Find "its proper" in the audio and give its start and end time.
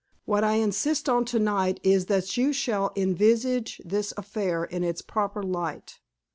4.83-5.43